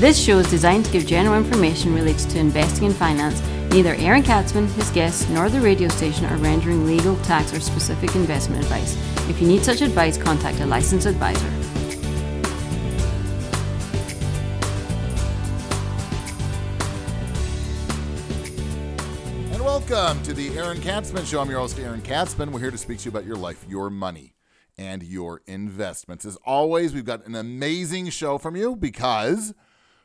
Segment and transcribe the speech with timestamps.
[0.00, 3.42] This show is designed to give general information related to investing and finance.
[3.70, 8.16] Neither Aaron Katzman, his guests, nor the radio station are rendering legal, tax, or specific
[8.16, 8.96] investment advice.
[9.28, 11.46] If you need such advice, contact a licensed advisor.
[19.52, 21.42] And welcome to the Aaron Katzman Show.
[21.42, 22.52] I'm your host, Aaron Katzman.
[22.52, 24.32] We're here to speak to you about your life, your money,
[24.78, 26.24] and your investments.
[26.24, 29.52] As always, we've got an amazing show from you because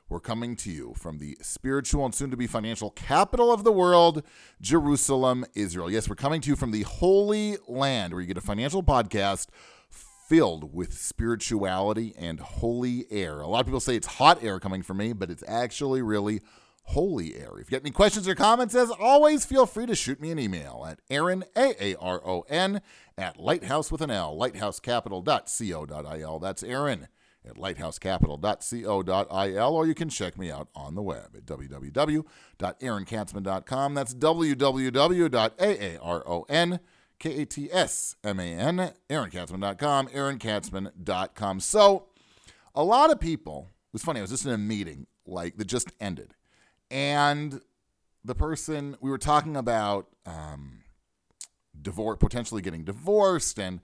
[0.07, 3.71] we're coming to you from the spiritual and soon to be financial capital of the
[3.71, 4.21] world,
[4.61, 5.89] Jerusalem, Israel.
[5.89, 9.47] Yes, we're coming to you from the Holy Land, where you get a financial podcast
[9.89, 13.41] filled with spirituality and holy air.
[13.41, 16.41] A lot of people say it's hot air coming from me, but it's actually really
[16.83, 17.57] holy air.
[17.57, 20.37] If you got any questions or comments, as always, feel free to shoot me an
[20.37, 22.81] email at Aaron, A A R O N,
[23.17, 26.39] at lighthouse with an L, lighthousecapital.co.il.
[26.39, 27.07] That's Aaron
[27.47, 33.93] at lighthousecapital.co.il, or you can check me out on the web at www.aaronkatzman.com.
[33.93, 36.79] That's www.aaron.
[39.09, 41.59] Aaronkatzman.com, aaronkatzman.com.
[41.59, 42.05] So,
[42.73, 45.67] a lot of people, it was funny, I was just in a meeting, like, that
[45.67, 46.33] just ended.
[46.91, 47.61] And
[48.23, 50.81] the person, we were talking about um,
[51.81, 53.79] divorce, potentially getting divorced, and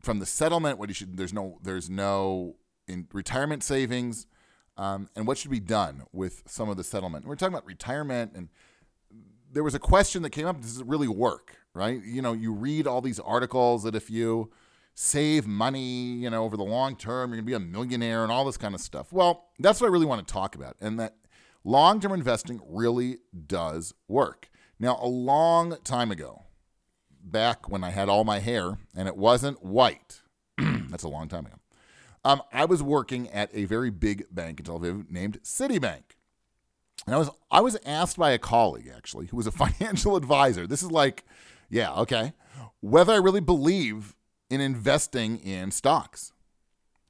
[0.00, 4.26] from the settlement, what you should, there's no, there's no in retirement savings,
[4.76, 7.26] um, and what should be done with some of the settlement.
[7.26, 8.48] We're talking about retirement, and
[9.52, 11.56] there was a question that came up: Does it really work?
[11.74, 12.02] Right?
[12.02, 14.50] You know, you read all these articles that if you
[14.94, 18.44] save money, you know, over the long term, you're gonna be a millionaire and all
[18.44, 19.12] this kind of stuff.
[19.12, 21.14] Well, that's what I really want to talk about, and that
[21.66, 24.48] long-term investing really does work.
[24.78, 26.44] Now, a long time ago,
[27.22, 30.22] back when I had all my hair and it wasn't white,
[30.58, 31.56] that's a long time ago.
[32.26, 36.02] Um, I was working at a very big bank in Tel Aviv named Citibank.
[37.06, 40.66] And I was I was asked by a colleague actually who was a financial advisor.
[40.66, 41.24] This is like,
[41.70, 42.32] yeah, okay,
[42.80, 44.16] whether I really believe
[44.50, 46.32] in investing in stocks.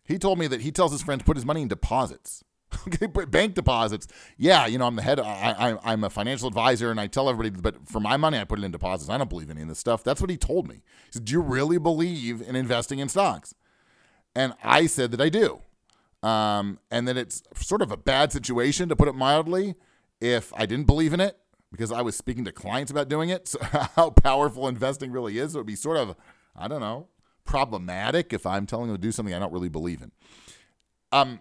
[0.04, 2.44] He told me that he tells his friends put his money in deposits.
[2.88, 4.06] Okay, bank deposits.
[4.36, 5.18] Yeah, you know, I'm the head.
[5.18, 8.44] I, I, am a financial advisor, and I tell everybody, but for my money, I
[8.44, 9.08] put it in deposits.
[9.08, 10.04] I don't believe any of this stuff.
[10.04, 10.82] That's what he told me.
[11.06, 13.54] He said, "Do you really believe in investing in stocks?"
[14.36, 15.60] And I said that I do.
[16.22, 19.74] Um, and that it's sort of a bad situation, to put it mildly,
[20.20, 21.38] if I didn't believe in it,
[21.72, 23.48] because I was speaking to clients about doing it.
[23.56, 25.54] So how powerful investing really is.
[25.54, 26.14] It would be sort of,
[26.54, 27.08] I don't know,
[27.44, 30.12] problematic if I'm telling them to do something I don't really believe in.
[31.12, 31.40] Um,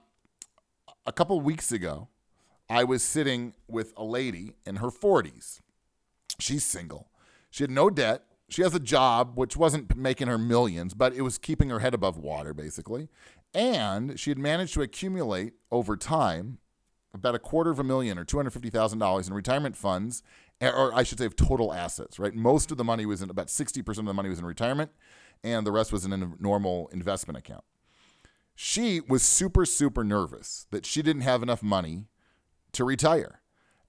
[1.05, 2.07] a couple weeks ago,
[2.69, 5.59] I was sitting with a lady in her 40s.
[6.39, 7.09] She's single.
[7.49, 11.21] She had no debt she has a job which wasn't making her millions, but it
[11.21, 13.09] was keeping her head above water, basically.
[13.53, 16.59] And she had managed to accumulate over time
[17.13, 20.21] about a quarter of a million or $250,000 in retirement funds,
[20.61, 22.35] or I should say, of total assets, right?
[22.35, 24.91] Most of the money was in about 60% of the money was in retirement,
[25.43, 27.63] and the rest was in a normal investment account.
[28.53, 32.05] She was super, super nervous that she didn't have enough money
[32.73, 33.41] to retire.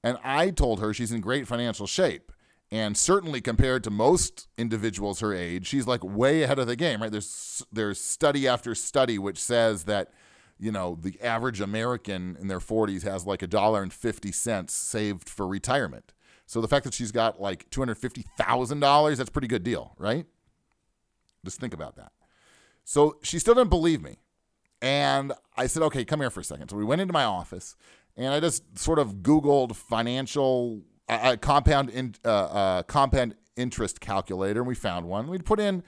[0.03, 2.33] And I told her she's in great financial shape
[2.71, 7.01] and certainly compared to most individuals her age she's like way ahead of the game
[7.01, 7.13] right?
[7.13, 10.13] There's there's study after study which says that
[10.59, 14.73] you know the average american in their 40s has like a dollar and 50 cents
[14.73, 16.13] saved for retirement.
[16.49, 20.27] So the fact that she's got like $250000 that's a pretty good deal right?
[21.45, 22.13] Just think about that.
[22.85, 24.17] So she still didn't believe me.
[24.83, 26.69] And i said okay come here for a second.
[26.71, 27.77] So we went into my office
[28.17, 34.61] and i just sort of googled financial a compound in, uh, uh, compound interest calculator,
[34.61, 35.29] and we found one.
[35.29, 35.83] We'd put in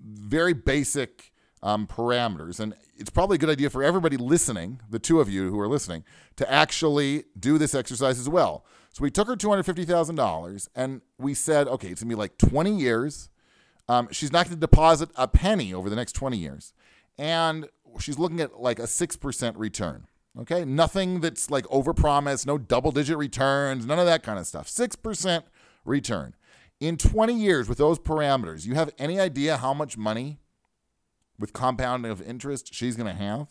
[0.00, 5.20] very basic um, parameters, and it's probably a good idea for everybody listening, the two
[5.20, 6.04] of you who are listening,
[6.36, 8.64] to actually do this exercise as well.
[8.92, 12.10] So we took her two hundred fifty thousand dollars, and we said, okay, it's gonna
[12.10, 13.28] be like twenty years.
[13.88, 16.72] Um, she's not to deposit a penny over the next twenty years,
[17.16, 17.68] and
[17.98, 20.06] she's looking at like a six percent return.
[20.38, 24.68] Okay, nothing that's like overpromised, no double digit returns, none of that kind of stuff.
[24.68, 25.42] 6%
[25.84, 26.34] return.
[26.78, 30.38] In 20 years with those parameters, you have any idea how much money
[31.38, 33.48] with compounding of interest she's going to have?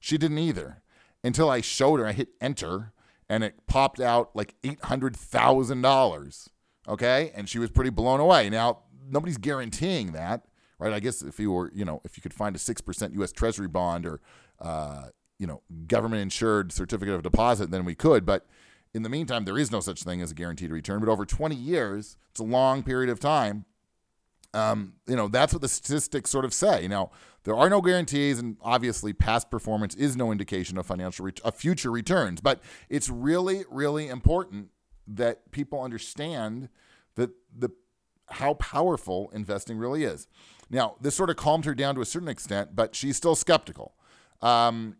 [0.00, 0.82] She didn't either
[1.22, 2.06] until I showed her.
[2.06, 2.92] I hit enter
[3.28, 6.48] and it popped out like $800,000.
[6.86, 8.50] Okay, and she was pretty blown away.
[8.50, 10.44] Now, nobody's guaranteeing that,
[10.78, 10.92] right?
[10.92, 13.68] I guess if you were, you know, if you could find a 6% US Treasury
[13.68, 14.20] bond or,
[14.60, 15.04] uh,
[15.38, 18.24] you know, government insured certificate of deposit, then we could.
[18.24, 18.46] But
[18.92, 21.00] in the meantime, there is no such thing as a guaranteed return.
[21.00, 23.64] But over 20 years, it's a long period of time.
[24.54, 26.86] Um, you know, that's what the statistics sort of say.
[26.86, 27.10] Now,
[27.42, 31.56] there are no guarantees, and obviously, past performance is no indication of financial ret- of
[31.56, 32.40] future returns.
[32.40, 34.68] But it's really, really important
[35.08, 36.68] that people understand
[37.16, 37.70] that the
[38.30, 40.28] how powerful investing really is.
[40.70, 43.94] Now, this sort of calmed her down to a certain extent, but she's still skeptical.
[44.40, 44.96] Um,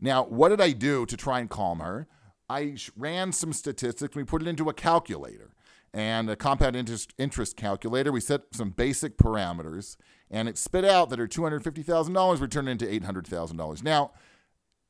[0.00, 2.08] Now, what did I do to try and calm her?
[2.48, 4.16] I ran some statistics.
[4.16, 5.50] We put it into a calculator
[5.92, 8.10] and a compound interest, interest calculator.
[8.10, 9.98] We set some basic parameters,
[10.30, 13.82] and it spit out that her $250,000 would turn into $800,000.
[13.82, 14.12] Now,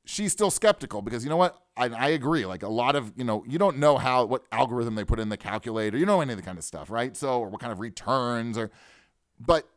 [0.08, 1.62] she's still skeptical because you know what?
[1.76, 2.46] I, I, agree.
[2.46, 5.28] Like a lot of, you know, you don't know how, what algorithm they put in
[5.28, 5.98] the calculator.
[5.98, 7.14] You know any of the kind of stuff, right?
[7.14, 8.70] So, or what kind of returns or,
[9.38, 9.68] but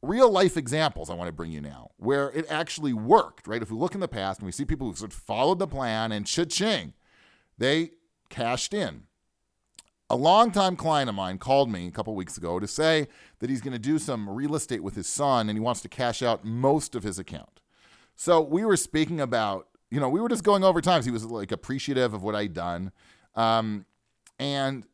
[0.00, 3.60] real life examples I want to bring you now where it actually worked, right?
[3.60, 5.68] If we look in the past and we see people who sort of followed the
[5.68, 6.94] plan and cha-ching,
[7.58, 7.90] they
[8.30, 9.02] cashed in.
[10.08, 13.06] A longtime client of mine called me a couple weeks ago to say
[13.40, 15.88] that he's going to do some real estate with his son and he wants to
[15.88, 17.60] cash out most of his account.
[18.16, 21.04] So we were speaking about, you know, we were just going over times.
[21.04, 22.90] He was like appreciative of what I'd done.
[23.34, 23.84] Um,
[24.38, 24.84] and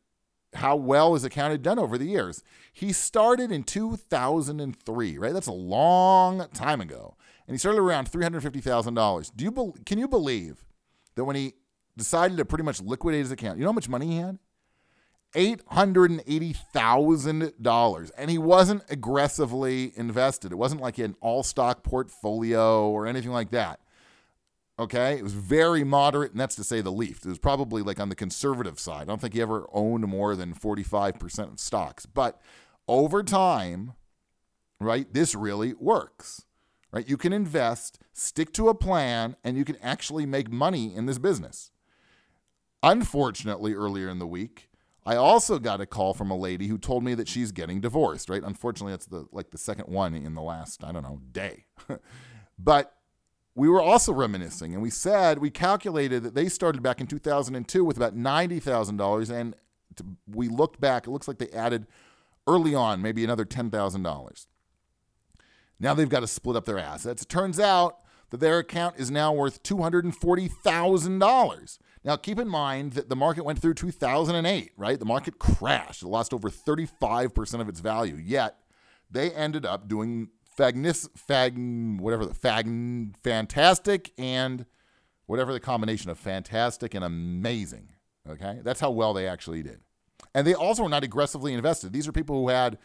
[0.53, 2.43] how well his account had done over the years.
[2.71, 5.33] He started in 2003, right?
[5.33, 7.15] That's a long time ago.
[7.47, 9.31] And he started around $350,000.
[9.35, 10.63] Do you be- can you believe
[11.15, 11.53] that when he
[11.97, 14.37] decided to pretty much liquidate his account, you know how much money he had?
[15.33, 18.11] $880,000.
[18.17, 20.51] And he wasn't aggressively invested.
[20.51, 23.79] It wasn't like an all stock portfolio or anything like that.
[24.79, 25.17] Okay.
[25.17, 27.25] It was very moderate, and that's to say the least.
[27.25, 29.01] It was probably like on the conservative side.
[29.01, 32.05] I don't think he ever owned more than 45% of stocks.
[32.05, 32.39] But
[32.87, 33.93] over time,
[34.79, 36.45] right, this really works.
[36.91, 37.09] Right?
[37.09, 41.17] You can invest, stick to a plan, and you can actually make money in this
[41.17, 41.71] business.
[42.83, 44.69] Unfortunately, earlier in the week,
[45.05, 48.29] I also got a call from a lady who told me that she's getting divorced,
[48.29, 48.43] right?
[48.43, 51.65] Unfortunately, that's the like the second one in the last, I don't know, day.
[52.57, 52.95] but
[53.55, 57.85] we were also reminiscing and we said we calculated that they started back in 2002
[57.85, 59.55] with about $90,000 and
[60.27, 61.85] we looked back it looks like they added
[62.47, 64.47] early on maybe another $10,000.
[65.79, 67.21] Now they've got to split up their assets.
[67.21, 67.99] It turns out
[68.31, 71.77] that their account is now worth $240,000.
[72.03, 74.99] Now keep in mind that the market went through 2008, right?
[74.99, 76.03] The market crashed.
[76.03, 78.15] It lost over 35% of its value.
[78.15, 78.57] Yet
[79.09, 84.65] they ended up doing fagnis, fag, whatever the fag, fantastic and
[85.25, 87.89] whatever the combination of fantastic and amazing.
[88.29, 89.81] Okay, that's how well they actually did,
[90.33, 91.91] and they also were not aggressively invested.
[91.91, 92.77] These are people who had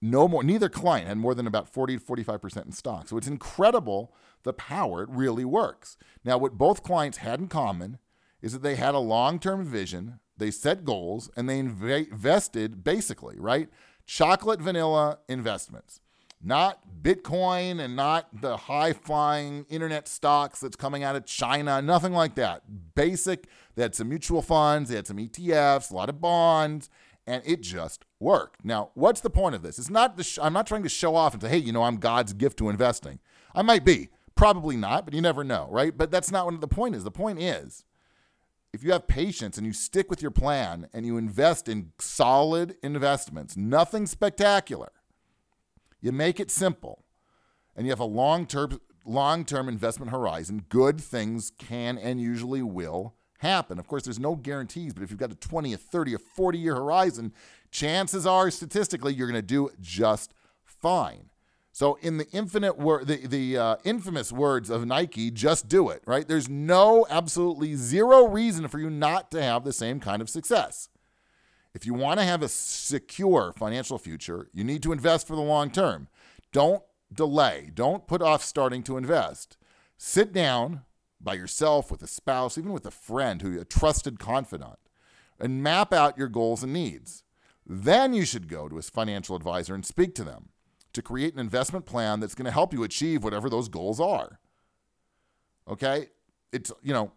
[0.00, 0.42] no more.
[0.42, 3.06] Neither client had more than about forty to forty-five percent in stock.
[3.08, 5.98] So it's incredible the power it really works.
[6.24, 7.98] Now, what both clients had in common
[8.42, 10.20] is that they had a long-term vision.
[10.36, 13.68] They set goals and they invested basically right
[14.06, 16.00] chocolate vanilla investments
[16.42, 22.12] not Bitcoin and not the high flying internet stocks that's coming out of China, nothing
[22.12, 22.62] like that.
[22.94, 26.90] Basic, they had some mutual funds, they had some ETFs, a lot of bonds,
[27.26, 28.64] and it just worked.
[28.64, 29.78] Now, what's the point of this?
[29.78, 31.82] It's not the sh- I'm not trying to show off and say, hey, you know,
[31.82, 33.18] I'm God's gift to investing.
[33.54, 35.96] I might be, probably not, but you never know, right?
[35.96, 37.02] But that's not what the point is.
[37.02, 37.84] The point is,
[38.72, 42.76] if you have patience and you stick with your plan and you invest in solid
[42.82, 44.92] investments, nothing spectacular
[46.06, 47.04] you make it simple
[47.74, 53.78] and you have a long-term long-term investment horizon, good things can and usually will happen.
[53.78, 56.58] Of course, there's no guarantees, but if you've got a 20, a 30, a 40
[56.58, 57.32] year horizon,
[57.70, 61.30] chances are statistically you're going to do just fine.
[61.76, 66.02] So, in the infinite word, the, the uh, infamous words of Nike, just do it,
[66.06, 66.26] right?
[66.26, 70.88] There's no absolutely zero reason for you not to have the same kind of success.
[71.74, 75.42] If you want to have a secure financial future, you need to invest for the
[75.42, 76.08] long term.
[76.50, 77.70] Don't delay.
[77.74, 79.58] Don't put off starting to invest.
[79.98, 80.80] Sit down
[81.20, 84.78] by yourself with a spouse, even with a friend who a trusted confidant,
[85.38, 87.22] and map out your goals and needs.
[87.66, 90.48] then you should go to a financial advisor and speak to them
[90.96, 94.40] to create an investment plan that's going to help you achieve whatever those goals are.
[95.68, 96.08] Okay?
[96.52, 97.12] It's, you know,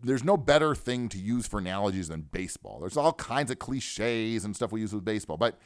[0.00, 2.80] there's no better thing to use for analogies than baseball.
[2.80, 5.58] There's all kinds of cliches and stuff we use with baseball, but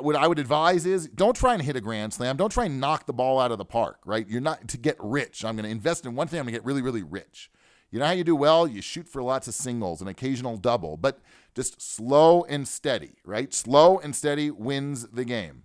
[0.00, 2.36] what I would advise is don't try and hit a grand slam.
[2.36, 4.28] Don't try and knock the ball out of the park, right?
[4.28, 5.44] You're not to get rich.
[5.44, 6.38] I'm going to invest in one thing.
[6.38, 7.50] I'm going to get really, really rich.
[7.90, 8.68] You know how you do well?
[8.68, 11.18] You shoot for lots of singles, an occasional double, but
[11.56, 13.52] just slow and steady, right?
[13.52, 15.64] Slow and steady wins the game.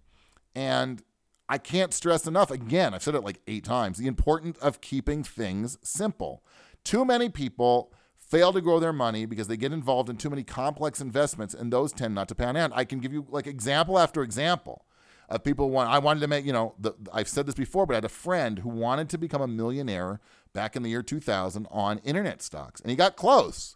[0.56, 1.04] And
[1.48, 5.24] I can't stress enough, again, I've said it like eight times, the importance of keeping
[5.24, 6.44] things simple.
[6.84, 10.44] Too many people fail to grow their money because they get involved in too many
[10.44, 12.72] complex investments and those tend not to pan out.
[12.74, 14.86] I can give you like example after example
[15.30, 17.94] of people want I wanted to make, you know, the, I've said this before, but
[17.94, 20.20] I had a friend who wanted to become a millionaire
[20.54, 23.76] back in the year 2000 on internet stocks and he got close.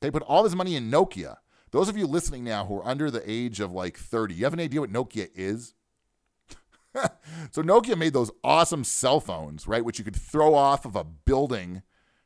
[0.00, 1.36] They put all his money in Nokia.
[1.70, 4.52] Those of you listening now who are under the age of like 30, you have
[4.52, 5.74] an idea what Nokia is?
[7.50, 11.04] so Nokia made those awesome cell phones, right, which you could throw off of a
[11.04, 11.82] building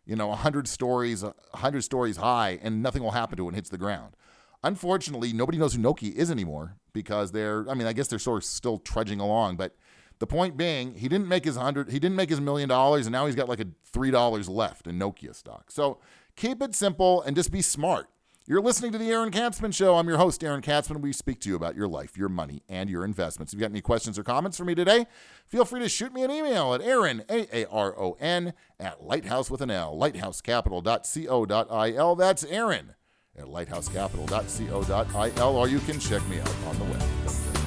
[0.07, 3.59] you know, 100 stories, 100 stories high, and nothing will happen to it when it
[3.59, 4.17] hits the ground.
[4.63, 8.43] Unfortunately, nobody knows who Nokia is anymore because they're, I mean, I guess they're sort
[8.43, 9.57] of still trudging along.
[9.57, 9.77] But
[10.21, 13.13] the point being, he didn't make his hundred, he didn't make his million dollars, and
[13.13, 15.71] now he's got like a three dollars left in Nokia stock.
[15.71, 15.99] So
[16.37, 18.09] keep it simple and just be smart.
[18.47, 19.97] You're listening to the Aaron Katzman Show.
[19.97, 21.01] I'm your host, Aaron Katzman.
[21.01, 23.55] We speak to you about your life, your money, and your investments.
[23.55, 25.07] If you've got any questions or comments for me today,
[25.47, 29.97] feel free to shoot me an email at Aaron, A-A-R-O-N, at lighthouse with an L,
[29.97, 32.17] lighthousecapital.co.il.
[32.17, 32.95] That's Aaron
[33.35, 37.01] at lighthousecapital.co.il, or you can check me out on the web,